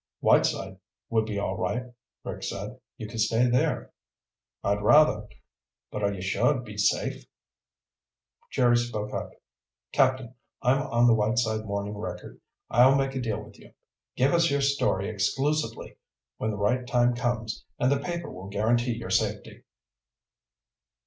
[0.19, 0.79] "Whiteside
[1.11, 1.93] would be all right,"
[2.23, 2.79] Rick said.
[2.97, 3.91] "You could stay there."
[4.63, 5.27] "I'd rather.
[5.91, 7.27] But are you sure it'd be safe?"
[8.49, 9.29] Jerry spoke up.
[9.91, 10.33] "Captain,
[10.63, 12.41] I'm on the Whiteside Morning Record.
[12.71, 13.73] I'll make a deal with you.
[14.15, 15.97] Give us your story exclusively,
[16.37, 19.61] when the right time comes, and the paper will guarantee your safety."